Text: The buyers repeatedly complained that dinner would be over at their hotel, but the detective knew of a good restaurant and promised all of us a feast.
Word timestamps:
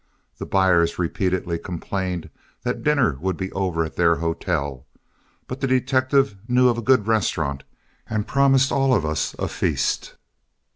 The 0.39 0.47
buyers 0.47 0.97
repeatedly 0.97 1.59
complained 1.59 2.31
that 2.63 2.81
dinner 2.81 3.19
would 3.21 3.37
be 3.37 3.51
over 3.51 3.85
at 3.85 3.97
their 3.97 4.15
hotel, 4.15 4.87
but 5.45 5.61
the 5.61 5.67
detective 5.67 6.35
knew 6.47 6.69
of 6.69 6.79
a 6.79 6.81
good 6.81 7.05
restaurant 7.05 7.61
and 8.09 8.25
promised 8.25 8.71
all 8.71 8.95
of 8.95 9.05
us 9.05 9.35
a 9.37 9.47
feast. 9.47 10.15